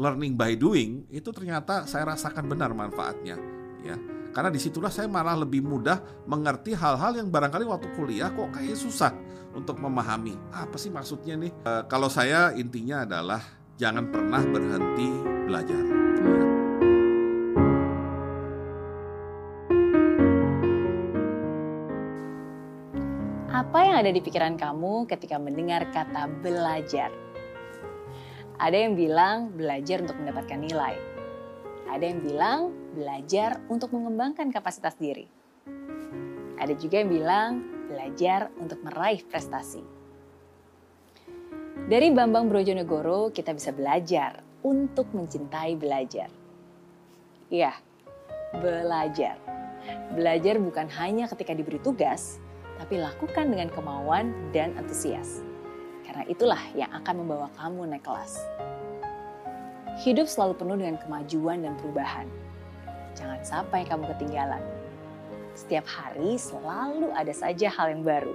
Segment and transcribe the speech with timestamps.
[0.00, 3.36] learning by doing itu ternyata saya rasakan benar manfaatnya
[3.84, 4.00] ya
[4.32, 8.80] karena di situlah saya malah lebih mudah mengerti hal-hal yang barangkali waktu kuliah kok kayak
[8.80, 9.12] susah
[9.52, 13.42] untuk memahami apa sih maksudnya nih e, kalau saya intinya adalah
[13.76, 15.08] jangan pernah berhenti
[15.44, 15.98] belajar ya.
[23.50, 27.29] Apa yang ada di pikiran kamu ketika mendengar kata belajar?
[28.60, 30.94] Ada yang bilang belajar untuk mendapatkan nilai.
[31.88, 32.60] Ada yang bilang
[32.92, 35.24] belajar untuk mengembangkan kapasitas diri.
[36.60, 37.50] Ada juga yang bilang
[37.88, 39.80] belajar untuk meraih prestasi.
[41.88, 46.28] Dari Bambang Brojonegoro kita bisa belajar untuk mencintai belajar.
[47.48, 47.72] Iya,
[48.60, 49.40] belajar.
[50.12, 52.36] Belajar bukan hanya ketika diberi tugas,
[52.76, 55.40] tapi lakukan dengan kemauan dan antusias.
[56.04, 58.59] Karena itulah yang akan membawa kamu naik kelas.
[60.00, 62.24] Hidup selalu penuh dengan kemajuan dan perubahan.
[63.12, 64.64] Jangan sampai kamu ketinggalan.
[65.52, 68.32] Setiap hari selalu ada saja hal yang baru.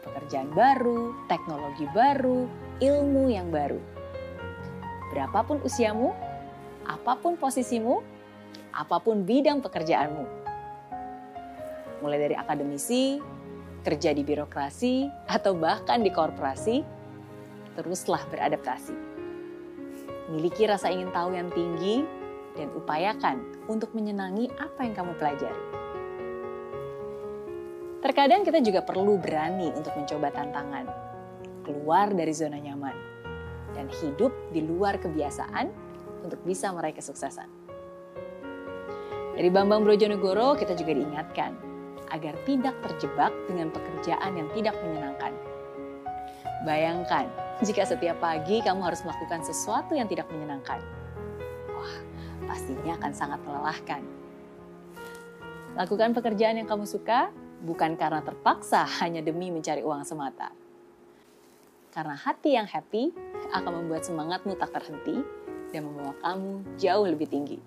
[0.00, 2.48] Pekerjaan baru, teknologi baru,
[2.80, 3.76] ilmu yang baru.
[5.12, 6.16] Berapapun usiamu,
[6.88, 8.00] apa pun posisimu,
[8.72, 10.24] apa pun bidang pekerjaanmu.
[12.00, 13.20] Mulai dari akademisi,
[13.84, 16.80] kerja di birokrasi, atau bahkan di korporasi,
[17.76, 19.11] teruslah beradaptasi.
[20.30, 22.06] Miliki rasa ingin tahu yang tinggi
[22.54, 25.64] dan upayakan untuk menyenangi apa yang kamu pelajari.
[28.02, 30.86] Terkadang kita juga perlu berani untuk mencoba tantangan,
[31.62, 32.94] keluar dari zona nyaman,
[33.78, 35.70] dan hidup di luar kebiasaan
[36.26, 37.46] untuk bisa meraih kesuksesan.
[39.32, 41.56] Dari Bambang Brojonegoro kita juga diingatkan
[42.12, 45.32] agar tidak terjebak dengan pekerjaan yang tidak menyenangkan.
[46.62, 47.26] Bayangkan,
[47.66, 50.78] jika setiap pagi kamu harus melakukan sesuatu yang tidak menyenangkan.
[51.74, 51.96] Wah,
[52.46, 54.02] pastinya akan sangat melelahkan.
[55.74, 57.34] Lakukan pekerjaan yang kamu suka
[57.66, 60.54] bukan karena terpaksa hanya demi mencari uang semata.
[61.90, 63.10] Karena hati yang happy
[63.50, 65.18] akan membuat semangatmu tak terhenti
[65.74, 67.58] dan membawa kamu jauh lebih tinggi.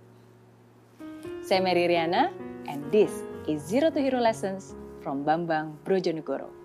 [1.44, 2.32] Saya Mary Riana,
[2.66, 3.12] and this
[3.46, 6.65] is Zero to Hero Lessons from Bambang Brojonegoro.